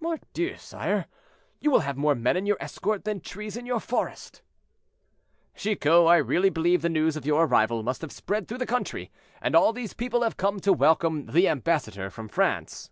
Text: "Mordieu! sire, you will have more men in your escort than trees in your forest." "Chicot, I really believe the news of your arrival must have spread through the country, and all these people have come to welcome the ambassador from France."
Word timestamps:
"Mordieu! 0.00 0.56
sire, 0.56 1.04
you 1.60 1.70
will 1.70 1.80
have 1.80 1.98
more 1.98 2.14
men 2.14 2.34
in 2.34 2.46
your 2.46 2.56
escort 2.60 3.04
than 3.04 3.20
trees 3.20 3.58
in 3.58 3.66
your 3.66 3.78
forest." 3.78 4.40
"Chicot, 5.54 6.06
I 6.06 6.16
really 6.16 6.48
believe 6.48 6.80
the 6.80 6.88
news 6.88 7.14
of 7.14 7.26
your 7.26 7.44
arrival 7.44 7.82
must 7.82 8.00
have 8.00 8.10
spread 8.10 8.48
through 8.48 8.56
the 8.56 8.64
country, 8.64 9.10
and 9.42 9.54
all 9.54 9.74
these 9.74 9.92
people 9.92 10.22
have 10.22 10.38
come 10.38 10.60
to 10.60 10.72
welcome 10.72 11.26
the 11.26 11.46
ambassador 11.46 12.08
from 12.08 12.26
France." 12.28 12.90